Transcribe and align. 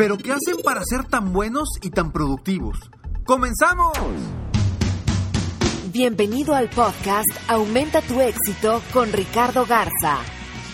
Pero 0.00 0.16
¿qué 0.16 0.32
hacen 0.32 0.62
para 0.64 0.80
ser 0.82 1.04
tan 1.04 1.30
buenos 1.30 1.68
y 1.82 1.90
tan 1.90 2.10
productivos? 2.10 2.78
¡Comenzamos! 3.22 3.92
Bienvenido 5.92 6.54
al 6.54 6.70
podcast 6.70 7.28
Aumenta 7.48 8.00
tu 8.00 8.18
éxito 8.18 8.80
con 8.94 9.12
Ricardo 9.12 9.66
Garza, 9.66 10.20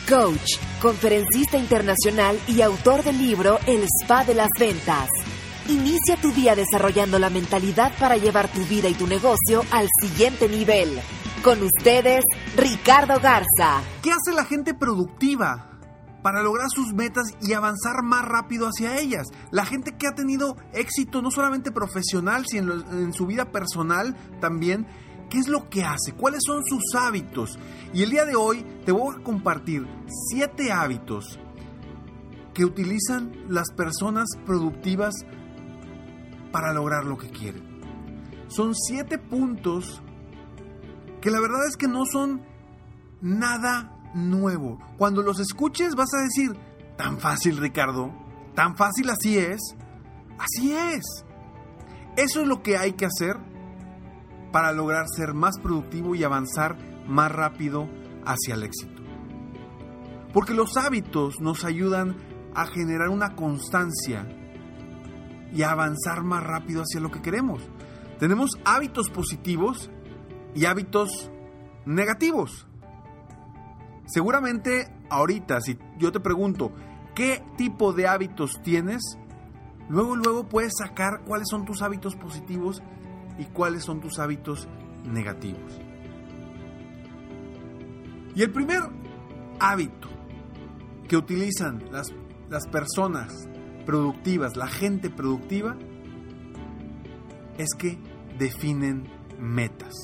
coach, 0.08 0.60
conferencista 0.80 1.58
internacional 1.58 2.38
y 2.46 2.60
autor 2.60 3.02
del 3.02 3.18
libro 3.18 3.58
El 3.66 3.82
Spa 4.00 4.22
de 4.22 4.36
las 4.36 4.50
Ventas. 4.60 5.08
Inicia 5.68 6.14
tu 6.22 6.30
día 6.30 6.54
desarrollando 6.54 7.18
la 7.18 7.28
mentalidad 7.28 7.98
para 7.98 8.16
llevar 8.18 8.46
tu 8.52 8.64
vida 8.66 8.88
y 8.88 8.94
tu 8.94 9.08
negocio 9.08 9.64
al 9.72 9.88
siguiente 10.02 10.48
nivel. 10.48 11.00
Con 11.42 11.60
ustedes, 11.64 12.22
Ricardo 12.56 13.18
Garza. 13.18 13.82
¿Qué 14.04 14.12
hace 14.12 14.32
la 14.32 14.44
gente 14.44 14.72
productiva? 14.72 15.75
Para 16.22 16.42
lograr 16.42 16.66
sus 16.70 16.92
metas 16.92 17.24
y 17.40 17.52
avanzar 17.52 18.02
más 18.02 18.24
rápido 18.24 18.66
hacia 18.66 18.98
ellas. 18.98 19.26
La 19.50 19.64
gente 19.64 19.96
que 19.96 20.06
ha 20.06 20.14
tenido 20.14 20.56
éxito 20.72 21.22
no 21.22 21.30
solamente 21.30 21.70
profesional, 21.70 22.44
sino 22.46 22.72
en, 22.72 23.12
su 23.12 23.26
vida 23.26 23.52
personal 23.52 24.16
también, 24.40 24.86
¿qué 25.30 25.38
es 25.38 25.48
lo 25.48 25.68
que 25.68 25.84
hace? 25.84 26.12
¿Cuáles 26.12 26.40
son 26.44 26.64
sus 26.64 26.94
hábitos? 26.94 27.58
Y 27.92 28.02
el 28.02 28.10
día 28.10 28.24
de 28.24 28.36
hoy 28.36 28.64
te 28.84 28.92
voy 28.92 29.14
a 29.14 29.22
compartir 29.22 29.86
siete 30.30 30.72
hábitos 30.72 31.38
que 32.54 32.64
utilizan 32.64 33.32
las 33.48 33.70
personas 33.70 34.28
productivas 34.44 35.14
para 36.50 36.72
lograr 36.72 37.04
lo 37.04 37.18
que 37.18 37.30
quieren. 37.30 37.76
Son 38.48 38.74
siete 38.74 39.18
puntos 39.18 40.02
que 41.20 41.30
la 41.30 41.40
verdad 41.40 41.66
es 41.68 41.76
que 41.76 41.88
no 41.88 42.04
son 42.06 42.42
nada 43.20 43.95
nuevo. 44.16 44.78
Cuando 44.96 45.22
los 45.22 45.38
escuches 45.38 45.94
vas 45.94 46.12
a 46.14 46.22
decir, 46.22 46.56
tan 46.96 47.18
fácil 47.18 47.58
Ricardo, 47.58 48.12
tan 48.54 48.76
fácil 48.76 49.10
así 49.10 49.38
es. 49.38 49.60
Así 50.38 50.72
es. 50.72 51.04
Eso 52.16 52.42
es 52.42 52.48
lo 52.48 52.62
que 52.62 52.76
hay 52.76 52.92
que 52.92 53.06
hacer 53.06 53.36
para 54.52 54.72
lograr 54.72 55.06
ser 55.14 55.34
más 55.34 55.58
productivo 55.62 56.14
y 56.14 56.24
avanzar 56.24 56.76
más 57.06 57.30
rápido 57.30 57.88
hacia 58.24 58.54
el 58.54 58.62
éxito. 58.62 59.02
Porque 60.32 60.54
los 60.54 60.76
hábitos 60.76 61.40
nos 61.40 61.64
ayudan 61.64 62.16
a 62.54 62.66
generar 62.66 63.08
una 63.10 63.36
constancia 63.36 64.26
y 65.52 65.62
a 65.62 65.70
avanzar 65.70 66.22
más 66.22 66.42
rápido 66.42 66.82
hacia 66.82 67.00
lo 67.00 67.10
que 67.10 67.22
queremos. 67.22 67.62
Tenemos 68.18 68.50
hábitos 68.64 69.10
positivos 69.10 69.90
y 70.54 70.64
hábitos 70.64 71.30
negativos. 71.84 72.66
Seguramente 74.06 74.88
ahorita, 75.10 75.60
si 75.60 75.78
yo 75.98 76.12
te 76.12 76.20
pregunto, 76.20 76.72
¿qué 77.14 77.42
tipo 77.56 77.92
de 77.92 78.06
hábitos 78.06 78.60
tienes? 78.62 79.18
Luego, 79.88 80.16
luego 80.16 80.48
puedes 80.48 80.72
sacar 80.78 81.22
cuáles 81.24 81.48
son 81.50 81.64
tus 81.64 81.82
hábitos 81.82 82.16
positivos 82.16 82.82
y 83.38 83.44
cuáles 83.44 83.84
son 83.84 84.00
tus 84.00 84.18
hábitos 84.18 84.68
negativos. 85.04 85.80
Y 88.34 88.42
el 88.42 88.52
primer 88.52 88.80
hábito 89.58 90.08
que 91.08 91.16
utilizan 91.16 91.84
las, 91.90 92.12
las 92.48 92.66
personas 92.66 93.48
productivas, 93.86 94.56
la 94.56 94.66
gente 94.66 95.10
productiva, 95.10 95.76
es 97.58 97.68
que 97.78 97.98
definen 98.38 99.08
metas. 99.38 99.94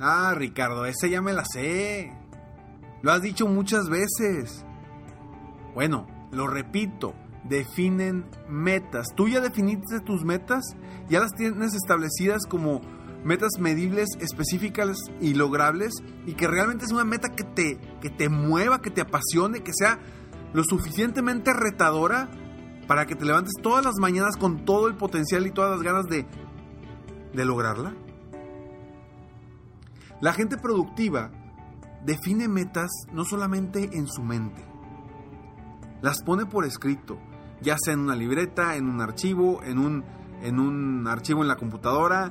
Ah, 0.00 0.34
Ricardo, 0.34 0.86
esa 0.86 1.06
ya 1.06 1.20
me 1.20 1.32
la 1.32 1.44
sé. 1.44 2.12
Lo 3.04 3.12
has 3.12 3.20
dicho 3.20 3.46
muchas 3.46 3.90
veces. 3.90 4.64
Bueno, 5.74 6.06
lo 6.32 6.46
repito, 6.46 7.12
definen 7.46 8.24
metas. 8.48 9.08
¿Tú 9.14 9.28
ya 9.28 9.42
definiste 9.42 10.00
tus 10.00 10.24
metas? 10.24 10.64
¿Ya 11.10 11.20
las 11.20 11.34
tienes 11.34 11.74
establecidas 11.74 12.46
como 12.48 12.80
metas 13.22 13.58
medibles, 13.60 14.08
específicas 14.20 14.96
y 15.20 15.34
logrables? 15.34 15.92
Y 16.24 16.32
que 16.32 16.48
realmente 16.48 16.86
es 16.86 16.92
una 16.92 17.04
meta 17.04 17.28
que 17.28 17.44
te, 17.44 17.78
que 18.00 18.08
te 18.08 18.30
mueva, 18.30 18.80
que 18.80 18.88
te 18.88 19.02
apasione, 19.02 19.62
que 19.62 19.74
sea 19.74 19.98
lo 20.54 20.64
suficientemente 20.64 21.52
retadora 21.52 22.30
para 22.88 23.04
que 23.04 23.16
te 23.16 23.26
levantes 23.26 23.52
todas 23.62 23.84
las 23.84 23.96
mañanas 24.00 24.38
con 24.38 24.64
todo 24.64 24.88
el 24.88 24.96
potencial 24.96 25.46
y 25.46 25.50
todas 25.50 25.72
las 25.72 25.82
ganas 25.82 26.06
de, 26.06 26.24
de 27.34 27.44
lograrla. 27.44 27.94
La 30.22 30.32
gente 30.32 30.56
productiva 30.56 31.43
define 32.04 32.48
metas 32.48 32.90
no 33.12 33.24
solamente 33.24 33.90
en 33.92 34.06
su 34.06 34.22
mente, 34.22 34.64
las 36.02 36.22
pone 36.22 36.44
por 36.46 36.66
escrito, 36.66 37.18
ya 37.62 37.76
sea 37.82 37.94
en 37.94 38.00
una 38.00 38.14
libreta, 38.14 38.76
en 38.76 38.88
un 38.88 39.00
archivo, 39.00 39.62
en 39.62 39.78
un, 39.78 40.04
en 40.42 40.60
un 40.60 41.06
archivo 41.08 41.42
en 41.42 41.48
la 41.48 41.56
computadora, 41.56 42.30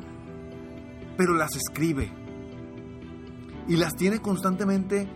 pero 1.18 1.34
las 1.34 1.56
escribe. 1.56 2.12
Y 3.68 3.78
las 3.78 3.96
tiene 3.96 4.20
constantemente 4.20 5.10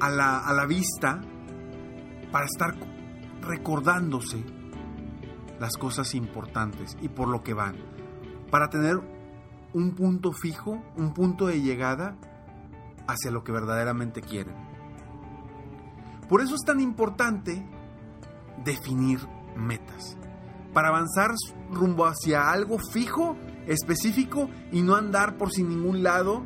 a 0.00 0.10
la, 0.10 0.38
a 0.38 0.52
la 0.52 0.66
vista 0.66 1.20
para 2.30 2.44
estar 2.44 2.76
recordándose 3.40 4.44
las 5.58 5.76
cosas 5.76 6.14
importantes 6.14 6.96
y 7.00 7.08
por 7.08 7.28
lo 7.28 7.42
que 7.42 7.54
van, 7.54 7.76
para 8.50 8.68
tener 8.68 9.00
un 9.72 9.94
punto 9.94 10.32
fijo, 10.32 10.82
un 10.96 11.12
punto 11.14 11.46
de 11.46 11.60
llegada 11.60 12.16
hacia 13.06 13.30
lo 13.30 13.44
que 13.44 13.52
verdaderamente 13.52 14.20
quieren. 14.20 14.54
Por 16.28 16.40
eso 16.40 16.54
es 16.54 16.62
tan 16.62 16.80
importante 16.80 17.64
definir 18.64 19.20
metas, 19.56 20.16
para 20.72 20.88
avanzar 20.88 21.30
rumbo 21.70 22.06
hacia 22.06 22.50
algo 22.50 22.78
fijo, 22.78 23.36
específico 23.66 24.48
y 24.72 24.82
no 24.82 24.96
andar 24.96 25.36
por 25.36 25.50
sin 25.52 25.68
ningún 25.68 26.02
lado 26.02 26.44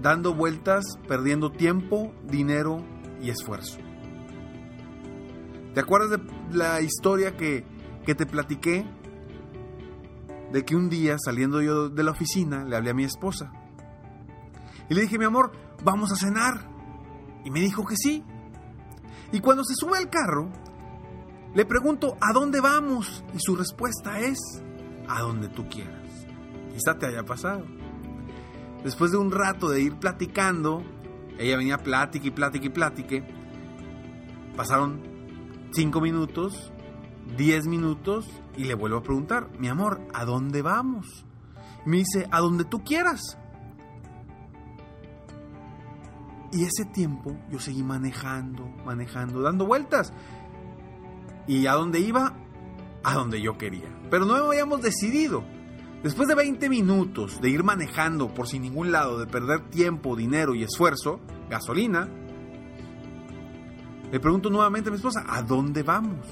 dando 0.00 0.34
vueltas, 0.34 0.84
perdiendo 1.06 1.52
tiempo, 1.52 2.14
dinero 2.24 2.82
y 3.20 3.30
esfuerzo. 3.30 3.78
¿Te 5.74 5.80
acuerdas 5.80 6.10
de 6.10 6.56
la 6.56 6.80
historia 6.80 7.36
que, 7.36 7.64
que 8.06 8.14
te 8.14 8.26
platiqué? 8.26 8.86
De 10.52 10.64
que 10.64 10.74
un 10.74 10.88
día 10.88 11.16
saliendo 11.22 11.60
yo 11.60 11.90
de 11.90 12.02
la 12.02 12.12
oficina 12.12 12.64
le 12.64 12.76
hablé 12.76 12.90
a 12.90 12.94
mi 12.94 13.04
esposa 13.04 13.52
y 14.90 14.94
le 14.94 15.02
dije, 15.02 15.18
mi 15.18 15.24
amor, 15.24 15.52
vamos 15.84 16.12
a 16.12 16.16
cenar. 16.16 16.68
Y 17.44 17.50
me 17.50 17.60
dijo 17.60 17.86
que 17.86 17.94
sí. 17.96 18.24
Y 19.32 19.40
cuando 19.40 19.64
se 19.64 19.74
sube 19.74 19.96
al 19.96 20.10
carro, 20.10 20.50
le 21.54 21.64
pregunto, 21.64 22.16
¿a 22.20 22.32
dónde 22.32 22.60
vamos? 22.60 23.24
Y 23.32 23.38
su 23.38 23.56
respuesta 23.56 24.18
es, 24.18 24.38
a 25.08 25.20
donde 25.20 25.48
tú 25.48 25.68
quieras. 25.68 26.26
Quizá 26.72 26.98
te 26.98 27.06
haya 27.06 27.24
pasado. 27.24 27.64
Después 28.82 29.12
de 29.12 29.18
un 29.18 29.30
rato 29.30 29.68
de 29.68 29.80
ir 29.80 29.96
platicando, 29.96 30.82
ella 31.38 31.56
venía 31.56 31.78
plática 31.78 32.26
y 32.26 32.30
plática 32.32 32.66
y 32.66 32.70
plática. 32.70 33.24
Pasaron 34.56 35.00
cinco 35.72 36.00
minutos, 36.00 36.72
diez 37.36 37.66
minutos 37.66 38.28
y 38.56 38.64
le 38.64 38.74
vuelvo 38.74 38.98
a 38.98 39.02
preguntar, 39.02 39.48
mi 39.58 39.68
amor, 39.68 40.00
¿a 40.12 40.24
dónde 40.24 40.62
vamos? 40.62 41.24
me 41.86 41.98
dice, 41.98 42.28
a 42.30 42.40
donde 42.40 42.64
tú 42.64 42.82
quieras. 42.84 43.38
Y 46.52 46.64
ese 46.64 46.84
tiempo 46.84 47.36
yo 47.50 47.60
seguí 47.60 47.82
manejando, 47.82 48.68
manejando, 48.84 49.40
dando 49.40 49.66
vueltas. 49.66 50.12
¿Y 51.46 51.66
a 51.66 51.74
dónde 51.74 52.00
iba? 52.00 52.34
A 53.04 53.14
donde 53.14 53.40
yo 53.40 53.56
quería. 53.56 53.88
Pero 54.10 54.24
no 54.24 54.34
habíamos 54.34 54.82
decidido. 54.82 55.44
Después 56.02 56.28
de 56.28 56.34
20 56.34 56.68
minutos 56.68 57.40
de 57.40 57.50
ir 57.50 57.62
manejando 57.62 58.32
por 58.32 58.48
sin 58.48 58.62
ningún 58.62 58.90
lado, 58.90 59.18
de 59.18 59.26
perder 59.26 59.68
tiempo, 59.68 60.16
dinero 60.16 60.54
y 60.54 60.62
esfuerzo, 60.62 61.20
gasolina, 61.50 62.08
le 64.10 64.18
pregunto 64.18 64.50
nuevamente 64.50 64.88
a 64.88 64.92
mi 64.92 64.96
esposa, 64.96 65.24
¿a 65.28 65.42
dónde 65.42 65.82
vamos? 65.82 66.26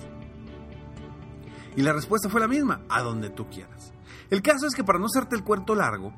Y 1.76 1.82
la 1.82 1.93
respuesta 1.93 2.29
fue 2.29 2.41
la 2.41 2.49
misma, 2.49 2.81
a 2.88 3.03
donde 3.03 3.31
tú 3.31 3.49
quieras. 3.49 3.93
El 4.31 4.43
caso 4.43 4.67
es 4.67 4.75
que 4.75 4.85
para 4.85 4.99
no 4.99 5.06
hacerte 5.06 5.37
el 5.37 5.44
cuento 5.44 5.75
largo, 5.75 6.12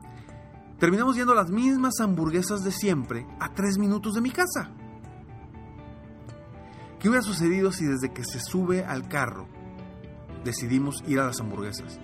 terminamos 0.81 1.15
yendo 1.15 1.35
las 1.35 1.51
mismas 1.51 2.01
hamburguesas 2.01 2.65
de 2.65 2.73
siempre 2.73 3.27
a 3.39 3.53
tres 3.53 3.79
minutos 3.79 4.15
de 4.15 4.23
mi 4.23 4.31
casa. 4.31 4.73
¿Qué 6.99 7.09
hubiera 7.09 7.23
sucedido 7.23 7.71
si 7.71 7.85
desde 7.85 8.13
que 8.13 8.25
se 8.25 8.41
sube 8.41 8.85
al 8.85 9.07
carro 9.07 9.47
decidimos 10.43 11.05
ir 11.07 11.21
a 11.21 11.27
las 11.27 11.39
hamburguesas? 11.41 12.01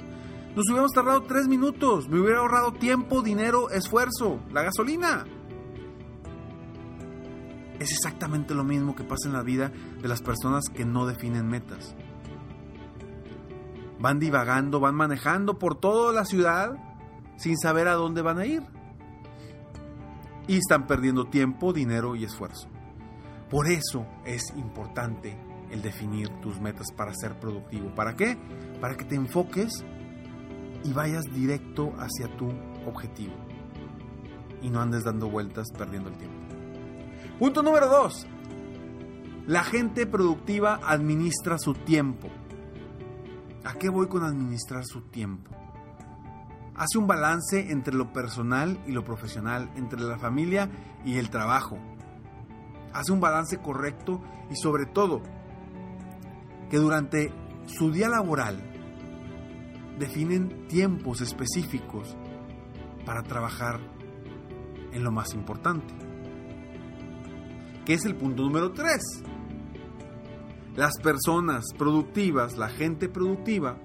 Nos 0.55 0.67
hubiéramos 0.69 0.93
tardado 0.93 1.23
tres 1.23 1.49
minutos, 1.49 2.09
me 2.09 2.21
hubiera 2.21 2.41
ahorrado 2.41 2.73
tiempo, 2.73 3.23
dinero, 3.23 3.71
esfuerzo, 3.71 4.41
la 4.53 4.63
gasolina. 4.63 5.25
Es 7.79 7.93
exactamente 7.93 8.55
lo 8.55 8.65
mismo 8.65 8.95
que 8.95 9.05
pasa 9.05 9.29
en 9.29 9.35
la 9.35 9.43
vida 9.43 9.71
de 10.01 10.09
las 10.09 10.21
personas 10.21 10.65
que 10.73 10.85
no 10.85 11.07
definen 11.07 11.49
metas. 11.49 11.95
Van 13.99 14.19
divagando, 14.19 14.81
van 14.81 14.95
manejando 14.95 15.59
por 15.59 15.79
toda 15.79 16.13
la 16.13 16.27
ciudad 16.27 16.86
sin 17.37 17.57
saber 17.57 17.89
a 17.89 17.95
dónde 17.95 18.23
van 18.23 18.39
a 18.39 18.47
ir. 18.47 18.63
Y 20.47 20.59
están 20.59 20.87
perdiendo 20.87 21.27
tiempo, 21.27 21.73
dinero 21.73 22.15
y 22.17 22.25
esfuerzo. 22.25 22.69
Por 23.51 23.69
eso 23.69 24.07
es 24.25 24.53
importante 24.57 25.37
el 25.71 25.83
definir 25.83 26.29
tus 26.41 26.61
metas 26.61 26.93
para 26.97 27.13
ser 27.15 27.39
productivo. 27.39 27.95
¿Para 27.95 28.17
qué? 28.17 28.37
Para 28.81 28.97
que 28.97 29.05
te 29.05 29.15
enfoques 29.17 29.85
y 30.85 30.93
vayas 30.93 31.25
directo 31.33 31.93
hacia 31.99 32.29
tu 32.37 32.49
objetivo. 32.87 33.35
Y 34.63 34.71
no 34.71 34.81
andes 34.81 35.05
dando 35.05 35.29
vueltas 35.29 35.67
perdiendo 35.77 36.11
el 36.11 36.17
tiempo. 36.17 36.37
Punto 37.39 37.63
número 37.63 37.89
2. 37.89 38.27
La 39.47 39.63
gente 39.63 40.07
productiva 40.07 40.81
administra 40.83 41.59
su 41.59 41.75
tiempo. 41.75 42.29
¿A 43.65 43.75
qué 43.75 43.89
voy 43.89 44.09
con 44.09 44.25
administrar 44.25 44.85
su 44.85 45.03
tiempo? 45.03 45.51
Hace 46.77 46.99
un 46.99 47.07
balance 47.07 47.71
entre 47.71 47.95
lo 47.95 48.13
personal 48.13 48.79
y 48.87 48.93
lo 48.93 49.05
profesional, 49.05 49.71
entre 49.77 50.01
la 50.01 50.19
familia 50.19 50.71
y 51.05 51.17
el 51.17 51.31
trabajo. 51.31 51.79
Hace 52.93 53.13
un 53.13 53.21
balance 53.21 53.59
correcto 53.59 54.23
y 54.51 54.57
sobre 54.57 54.87
todo 54.87 55.23
que 56.71 56.77
durante 56.77 57.33
su 57.67 57.91
día 57.91 58.09
laboral 58.09 58.61
definen 59.99 60.69
tiempos 60.69 61.21
específicos 61.21 62.17
para 63.05 63.23
trabajar 63.23 63.81
en 64.93 65.03
lo 65.03 65.11
más 65.11 65.33
importante 65.35 66.07
que 67.87 67.95
es 67.95 68.05
el 68.05 68.17
punto 68.17 68.43
número 68.43 68.73
3. 68.73 69.01
Las 70.75 70.99
personas 71.01 71.65
productivas, 71.79 72.59
la 72.59 72.69
gente 72.69 73.09
productiva, 73.09 73.79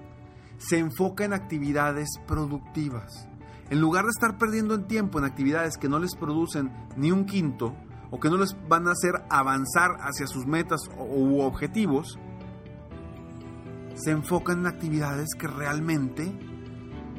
se 0.68 0.78
enfoca 0.78 1.24
en 1.24 1.32
actividades 1.32 2.08
productivas. 2.26 3.28
En 3.70 3.80
lugar 3.80 4.04
de 4.04 4.10
estar 4.10 4.38
perdiendo 4.38 4.74
el 4.74 4.86
tiempo 4.86 5.18
en 5.18 5.24
actividades 5.24 5.76
que 5.76 5.88
no 5.88 5.98
les 5.98 6.14
producen 6.14 6.72
ni 6.96 7.10
un 7.10 7.24
quinto 7.24 7.74
o 8.10 8.20
que 8.20 8.28
no 8.28 8.36
les 8.36 8.54
van 8.68 8.86
a 8.86 8.92
hacer 8.92 9.12
avanzar 9.30 9.96
hacia 10.00 10.26
sus 10.26 10.46
metas 10.46 10.80
u 10.98 11.40
objetivos, 11.40 12.18
se 13.94 14.10
enfocan 14.10 14.60
en 14.60 14.66
actividades 14.66 15.28
que 15.38 15.46
realmente 15.46 16.32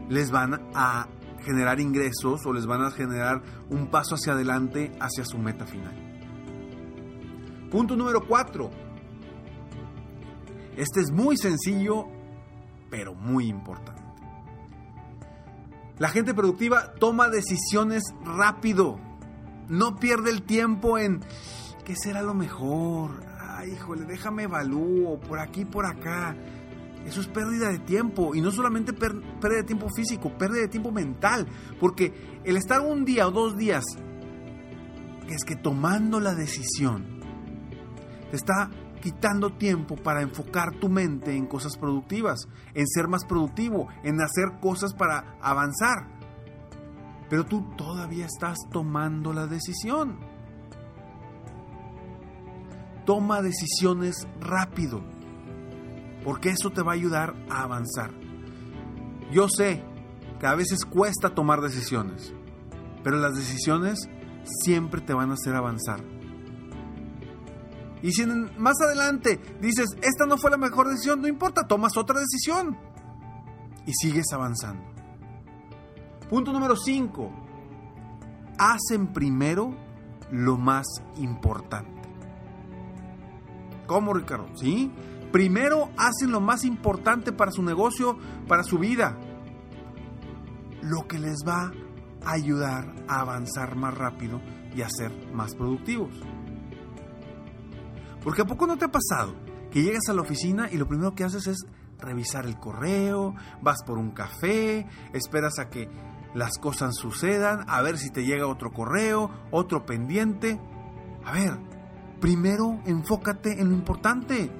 les 0.10 0.32
van 0.32 0.62
a 0.76 1.08
generar 1.44 1.80
ingresos 1.80 2.46
o 2.46 2.54
les 2.54 2.66
van 2.66 2.84
a 2.84 2.92
generar 2.92 3.42
un 3.70 3.88
paso 3.90 4.16
hacia 4.16 4.34
adelante 4.34 4.92
hacia 5.00 5.26
su 5.26 5.38
meta 5.38 5.66
final. 5.66 5.94
Punto 7.72 7.96
número 7.96 8.26
4. 8.28 8.70
Este 10.78 11.02
es 11.02 11.12
muy 11.12 11.38
sencillo, 11.38 12.06
pero 12.94 13.16
muy 13.16 13.48
importante. 13.48 14.04
La 15.98 16.10
gente 16.10 16.36
productiva 16.36 16.94
toma 17.00 17.28
decisiones 17.28 18.04
rápido. 18.24 19.00
No 19.68 19.96
pierde 19.96 20.30
el 20.30 20.44
tiempo 20.44 21.00
en 21.00 21.22
qué 21.86 21.96
será 21.96 22.22
lo 22.22 22.36
mejor. 22.36 23.26
Ay, 23.40 23.72
híjole, 23.72 24.06
déjame 24.06 24.44
evalúo 24.44 25.20
por 25.20 25.40
aquí, 25.40 25.66
por 25.66 25.88
acá. 25.88 26.36
Eso 27.04 27.22
es 27.22 27.26
pérdida 27.26 27.70
de 27.70 27.80
tiempo. 27.80 28.36
Y 28.36 28.42
no 28.42 28.52
solamente 28.52 28.94
pérdida 28.94 29.24
de 29.42 29.64
tiempo 29.64 29.88
físico, 29.90 30.30
pérdida 30.38 30.62
de 30.62 30.68
tiempo 30.68 30.92
mental. 30.92 31.48
Porque 31.80 32.14
el 32.44 32.58
estar 32.58 32.80
un 32.82 33.06
día 33.06 33.28
o 33.28 33.32
dos 33.32 33.58
días, 33.58 33.84
es 35.28 35.44
que 35.44 35.56
tomando 35.56 36.20
la 36.20 36.36
decisión, 36.36 37.08
te 38.30 38.36
está 38.36 38.70
quitando 39.04 39.50
tiempo 39.50 39.98
para 39.98 40.22
enfocar 40.22 40.80
tu 40.80 40.88
mente 40.88 41.36
en 41.36 41.46
cosas 41.46 41.76
productivas, 41.76 42.48
en 42.74 42.88
ser 42.88 43.10
más 43.10 43.26
productivo, 43.26 43.90
en 44.02 44.22
hacer 44.22 44.62
cosas 44.62 44.94
para 44.94 45.36
avanzar. 45.42 46.08
Pero 47.30 47.46
tú 47.46 47.76
todavía 47.76 48.26
estás 48.26 48.58
tomando 48.72 49.34
la 49.34 49.46
decisión. 49.46 50.20
Toma 53.06 53.42
decisiones 53.42 54.26
rápido, 54.40 55.04
porque 56.24 56.52
eso 56.52 56.70
te 56.70 56.82
va 56.82 56.94
a 56.94 56.96
ayudar 56.96 57.36
a 57.50 57.64
avanzar. 57.64 58.12
Yo 59.34 59.50
sé 59.50 59.84
que 60.40 60.48
a 60.48 60.56
veces 60.56 60.86
cuesta 60.86 61.36
tomar 61.36 61.60
decisiones, 61.60 62.34
pero 63.04 63.18
las 63.18 63.34
decisiones 63.34 64.10
siempre 64.62 65.02
te 65.02 65.14
van 65.14 65.32
a 65.32 65.34
hacer 65.34 65.56
avanzar. 65.56 66.13
Y 68.04 68.12
si 68.12 68.26
más 68.58 68.76
adelante 68.82 69.40
dices, 69.62 69.88
esta 70.02 70.26
no 70.26 70.38
fue 70.38 70.52
la 70.52 70.58
mejor 70.58 70.90
decisión, 70.90 71.22
no 71.22 71.28
importa, 71.30 71.66
tomas 71.66 71.96
otra 71.96 72.20
decisión. 72.20 72.78
Y 73.86 73.94
sigues 73.94 74.26
avanzando. 74.34 74.84
Punto 76.30 76.52
número 76.52 76.76
5. 76.76 77.32
Hacen 78.60 79.14
primero 79.14 79.74
lo 80.32 80.58
más 80.58 80.86
importante. 81.16 82.02
¿Cómo, 83.88 84.14
Ricardo? 84.14 84.48
¿Sí? 84.56 84.92
Primero 85.32 85.90
hacen 85.98 86.32
lo 86.32 86.42
más 86.42 86.66
importante 86.66 87.32
para 87.32 87.52
su 87.52 87.64
negocio, 87.64 88.18
para 88.50 88.64
su 88.64 88.80
vida. 88.80 89.18
Lo 90.82 91.08
que 91.08 91.20
les 91.20 91.38
va 91.48 91.72
a 92.26 92.32
ayudar 92.34 92.94
a 93.08 93.22
avanzar 93.22 93.78
más 93.78 93.98
rápido 93.98 94.42
y 94.76 94.82
a 94.82 94.90
ser 94.90 95.12
más 95.34 95.56
productivos. 95.56 96.14
Porque 98.24 98.42
a 98.42 98.46
poco 98.46 98.66
no 98.66 98.78
te 98.78 98.86
ha 98.86 98.92
pasado 98.92 99.36
que 99.72 99.82
llegas 99.82 100.08
a 100.08 100.14
la 100.14 100.22
oficina 100.22 100.70
y 100.72 100.78
lo 100.78 100.88
primero 100.88 101.14
que 101.14 101.24
haces 101.24 101.48
es 101.48 101.66
revisar 102.00 102.46
el 102.46 102.58
correo, 102.58 103.36
vas 103.62 103.84
por 103.84 103.98
un 103.98 104.12
café, 104.12 104.88
esperas 105.14 105.60
a 105.60 105.70
que 105.70 105.90
las 106.34 106.58
cosas 106.58 106.96
sucedan, 106.96 107.66
a 107.68 107.82
ver 107.82 107.98
si 107.98 108.10
te 108.10 108.26
llega 108.26 108.48
otro 108.48 108.72
correo, 108.72 109.30
otro 109.52 109.86
pendiente. 109.86 110.60
A 111.26 111.34
ver, 111.34 111.58
primero 112.20 112.82
enfócate 112.86 113.60
en 113.60 113.70
lo 113.70 113.76
importante, 113.76 114.52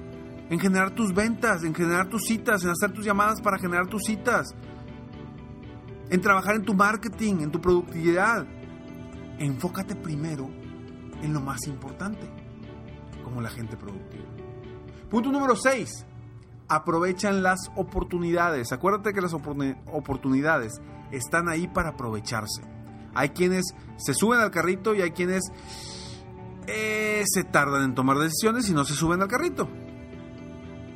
en 0.50 0.58
generar 0.58 0.94
tus 0.94 1.14
ventas, 1.14 1.62
en 1.64 1.74
generar 1.74 2.08
tus 2.08 2.22
citas, 2.22 2.64
en 2.64 2.70
hacer 2.70 2.92
tus 2.92 3.04
llamadas 3.04 3.40
para 3.40 3.58
generar 3.58 3.86
tus 3.86 4.02
citas, 4.02 4.54
en 6.10 6.20
trabajar 6.20 6.56
en 6.56 6.64
tu 6.64 6.74
marketing, 6.74 7.36
en 7.40 7.50
tu 7.50 7.60
productividad. 7.60 8.46
Enfócate 9.38 9.96
primero 9.96 10.48
en 11.22 11.32
lo 11.32 11.40
más 11.40 11.66
importante 11.66 12.43
la 13.40 13.50
gente 13.50 13.76
productiva. 13.76 14.24
Punto 15.10 15.30
número 15.30 15.56
6. 15.56 16.06
Aprovechan 16.68 17.42
las 17.42 17.70
oportunidades. 17.76 18.72
Acuérdate 18.72 19.12
que 19.12 19.20
las 19.20 19.34
oportunidades 19.34 20.80
están 21.10 21.48
ahí 21.48 21.68
para 21.68 21.90
aprovecharse. 21.90 22.62
Hay 23.14 23.30
quienes 23.30 23.64
se 23.96 24.14
suben 24.14 24.40
al 24.40 24.50
carrito 24.50 24.94
y 24.94 25.02
hay 25.02 25.12
quienes 25.12 25.42
eh, 26.66 27.22
se 27.26 27.44
tardan 27.44 27.82
en 27.82 27.94
tomar 27.94 28.18
decisiones 28.18 28.68
y 28.68 28.72
no 28.72 28.84
se 28.84 28.94
suben 28.94 29.22
al 29.22 29.28
carrito. 29.28 29.68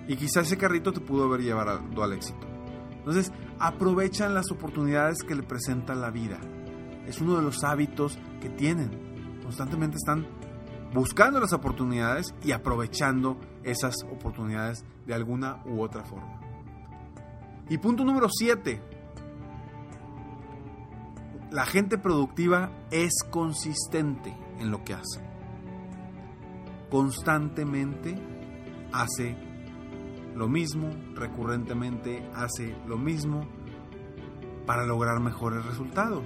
Y 0.08 0.16
quizás 0.16 0.46
ese 0.46 0.56
carrito 0.56 0.92
te 0.92 1.00
pudo 1.00 1.24
haber 1.24 1.42
llevado 1.42 2.02
al 2.02 2.12
éxito. 2.12 2.46
Entonces, 2.96 3.30
aprovechan 3.58 4.34
las 4.34 4.50
oportunidades 4.50 5.22
que 5.22 5.34
le 5.34 5.42
presenta 5.42 5.94
la 5.94 6.10
vida. 6.10 6.38
Es 7.06 7.20
uno 7.20 7.36
de 7.36 7.42
los 7.42 7.62
hábitos 7.62 8.18
que 8.40 8.48
tienen. 8.48 9.40
Constantemente 9.42 9.96
están 9.96 10.26
buscando 10.94 11.40
las 11.40 11.52
oportunidades 11.52 12.34
y 12.42 12.52
aprovechando 12.52 13.38
esas 13.62 13.94
oportunidades 14.10 14.84
de 15.06 15.14
alguna 15.14 15.62
u 15.66 15.82
otra 15.82 16.04
forma. 16.04 16.40
Y 17.68 17.78
punto 17.78 18.04
número 18.04 18.28
7. 18.30 18.80
La 21.50 21.64
gente 21.64 21.98
productiva 21.98 22.70
es 22.90 23.12
consistente 23.30 24.36
en 24.58 24.70
lo 24.70 24.84
que 24.84 24.94
hace. 24.94 25.26
constantemente 26.90 28.14
hace 28.92 29.36
lo 30.34 30.48
mismo, 30.48 30.88
recurrentemente 31.14 32.26
hace 32.34 32.74
lo 32.86 32.96
mismo 32.96 33.46
para 34.66 34.86
lograr 34.86 35.20
mejores 35.20 35.64
resultados. 35.66 36.24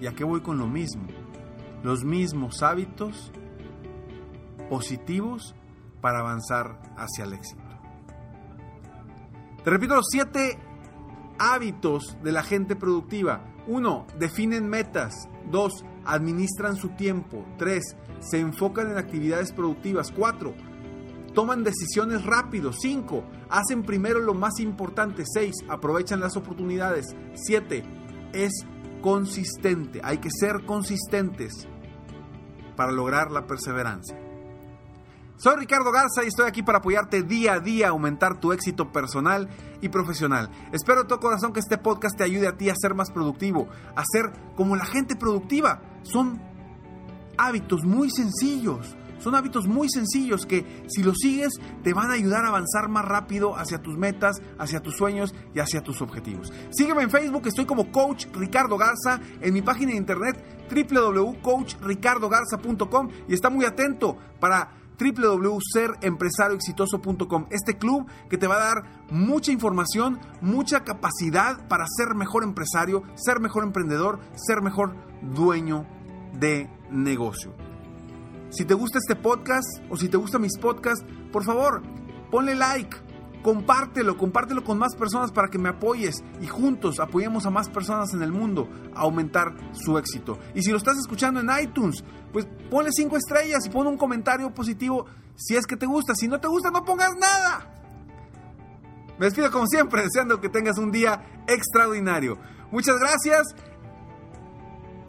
¿Y 0.00 0.06
a 0.06 0.12
qué 0.12 0.24
voy 0.24 0.42
con 0.42 0.58
lo 0.58 0.66
mismo? 0.66 1.06
Los 1.82 2.04
mismos 2.04 2.62
hábitos 2.62 3.32
positivos 4.68 5.54
para 6.00 6.20
avanzar 6.20 6.80
hacia 6.96 7.24
el 7.24 7.34
éxito. 7.34 7.62
Te 9.64 9.70
repito 9.70 9.94
los 9.94 10.06
siete 10.10 10.58
hábitos 11.38 12.16
de 12.22 12.32
la 12.32 12.42
gente 12.42 12.76
productiva. 12.76 13.44
1. 13.66 14.06
Definen 14.18 14.68
metas. 14.68 15.28
2. 15.50 15.84
Administran 16.04 16.76
su 16.76 16.90
tiempo. 16.90 17.44
3. 17.58 17.96
Se 18.20 18.38
enfocan 18.38 18.90
en 18.90 18.98
actividades 18.98 19.52
productivas. 19.52 20.10
4. 20.12 20.54
Toman 21.34 21.62
decisiones 21.62 22.24
rápido. 22.24 22.72
5. 22.72 23.24
Hacen 23.50 23.82
primero 23.82 24.20
lo 24.20 24.34
más 24.34 24.60
importante. 24.60 25.24
6. 25.26 25.64
Aprovechan 25.68 26.20
las 26.20 26.36
oportunidades. 26.36 27.14
7. 27.34 27.84
Es 28.32 28.52
consistente. 29.00 30.00
Hay 30.02 30.18
que 30.18 30.30
ser 30.30 30.64
consistentes 30.66 31.68
para 32.76 32.92
lograr 32.92 33.30
la 33.30 33.46
perseverancia. 33.46 34.18
Soy 35.36 35.56
Ricardo 35.56 35.90
Garza 35.90 36.22
y 36.22 36.28
estoy 36.28 36.46
aquí 36.46 36.62
para 36.62 36.78
apoyarte 36.78 37.22
día 37.22 37.54
a 37.54 37.60
día 37.60 37.86
a 37.86 37.90
aumentar 37.90 38.40
tu 38.40 38.52
éxito 38.52 38.92
personal 38.92 39.48
y 39.80 39.88
profesional. 39.88 40.50
Espero 40.70 41.02
de 41.02 41.08
todo 41.08 41.18
corazón 41.18 41.54
que 41.54 41.60
este 41.60 41.78
podcast 41.78 42.14
te 42.18 42.24
ayude 42.24 42.46
a 42.46 42.58
ti 42.58 42.68
a 42.68 42.74
ser 42.76 42.94
más 42.94 43.10
productivo, 43.10 43.66
a 43.96 44.04
ser 44.04 44.30
como 44.54 44.76
la 44.76 44.84
gente 44.84 45.16
productiva. 45.16 45.80
Son 46.02 46.42
hábitos 47.38 47.84
muy 47.84 48.10
sencillos. 48.10 48.94
Son 49.20 49.34
hábitos 49.34 49.66
muy 49.66 49.88
sencillos 49.88 50.46
que 50.46 50.84
si 50.88 51.02
los 51.02 51.16
sigues 51.18 51.54
te 51.82 51.92
van 51.92 52.10
a 52.10 52.14
ayudar 52.14 52.44
a 52.44 52.48
avanzar 52.48 52.88
más 52.88 53.04
rápido 53.04 53.56
hacia 53.56 53.82
tus 53.82 53.96
metas, 53.96 54.40
hacia 54.58 54.80
tus 54.80 54.96
sueños 54.96 55.32
y 55.54 55.60
hacia 55.60 55.82
tus 55.82 56.02
objetivos. 56.02 56.52
Sígueme 56.70 57.02
en 57.02 57.10
Facebook, 57.10 57.46
estoy 57.46 57.66
como 57.66 57.92
Coach 57.92 58.26
Ricardo 58.32 58.76
Garza, 58.76 59.20
en 59.40 59.54
mi 59.54 59.62
página 59.62 59.92
de 59.92 59.98
internet 59.98 60.44
www.coachricardogarza.com 60.70 63.08
y 63.28 63.34
está 63.34 63.50
muy 63.50 63.64
atento 63.64 64.16
para 64.38 64.80
www.serempresarioexitoso.com. 65.00 67.46
Este 67.50 67.76
club 67.78 68.06
que 68.28 68.38
te 68.38 68.46
va 68.46 68.54
a 68.56 68.74
dar 68.74 68.84
mucha 69.10 69.50
información, 69.50 70.20
mucha 70.40 70.84
capacidad 70.84 71.66
para 71.68 71.86
ser 71.88 72.14
mejor 72.14 72.44
empresario, 72.44 73.02
ser 73.14 73.40
mejor 73.40 73.64
emprendedor, 73.64 74.20
ser 74.34 74.62
mejor 74.62 74.94
dueño 75.22 75.86
de 76.34 76.70
negocio. 76.90 77.69
Si 78.50 78.64
te 78.64 78.74
gusta 78.74 78.98
este 78.98 79.16
podcast 79.16 79.66
o 79.88 79.96
si 79.96 80.08
te 80.08 80.16
gustan 80.16 80.42
mis 80.42 80.58
podcasts, 80.58 81.04
por 81.32 81.44
favor, 81.44 81.82
ponle 82.30 82.54
like 82.54 82.96
compártelo, 83.42 84.16
compártelo 84.16 84.64
con 84.64 84.78
más 84.78 84.94
personas 84.94 85.32
para 85.32 85.48
que 85.48 85.58
me 85.58 85.68
apoyes 85.68 86.22
y 86.40 86.46
juntos 86.46 87.00
apoyemos 87.00 87.46
a 87.46 87.50
más 87.50 87.68
personas 87.68 88.12
en 88.12 88.22
el 88.22 88.32
mundo 88.32 88.68
a 88.94 89.00
aumentar 89.00 89.54
su 89.72 89.98
éxito. 89.98 90.38
Y 90.54 90.62
si 90.62 90.70
lo 90.70 90.76
estás 90.76 90.96
escuchando 90.98 91.40
en 91.40 91.48
iTunes, 91.62 92.04
pues 92.32 92.46
ponle 92.70 92.90
cinco 92.92 93.16
estrellas 93.16 93.64
y 93.66 93.70
pon 93.70 93.86
un 93.86 93.96
comentario 93.96 94.52
positivo 94.52 95.06
si 95.36 95.56
es 95.56 95.66
que 95.66 95.76
te 95.76 95.86
gusta. 95.86 96.14
Si 96.14 96.28
no 96.28 96.38
te 96.38 96.48
gusta, 96.48 96.70
no 96.70 96.84
pongas 96.84 97.16
nada. 97.16 97.66
Me 99.18 99.26
despido 99.26 99.50
como 99.50 99.66
siempre, 99.66 100.02
deseando 100.04 100.40
que 100.40 100.48
tengas 100.48 100.78
un 100.78 100.90
día 100.90 101.44
extraordinario. 101.46 102.38
Muchas 102.70 102.98
gracias 102.98 103.54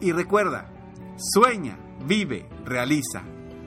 y 0.00 0.10
recuerda, 0.12 0.68
sueña, 1.16 1.78
vive, 2.06 2.48
realiza. 2.64 3.22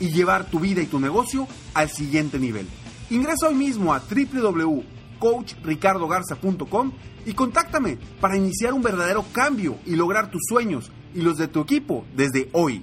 y 0.00 0.10
llevar 0.10 0.50
tu 0.50 0.60
vida 0.60 0.82
y 0.82 0.86
tu 0.86 1.00
negocio 1.00 1.48
al 1.74 1.90
siguiente 1.90 2.38
nivel. 2.38 2.66
Ingresa 3.10 3.48
hoy 3.48 3.54
mismo 3.54 3.94
a 3.94 4.00
www.coachricardogarza.com 4.00 6.92
y 7.24 7.34
contáctame 7.34 7.98
para 8.20 8.36
iniciar 8.36 8.72
un 8.72 8.82
verdadero 8.82 9.24
cambio 9.32 9.76
y 9.86 9.94
lograr 9.96 10.30
tus 10.30 10.42
sueños 10.48 10.90
y 11.14 11.20
los 11.20 11.36
de 11.36 11.48
tu 11.48 11.60
equipo 11.60 12.06
desde 12.16 12.48
hoy. 12.52 12.82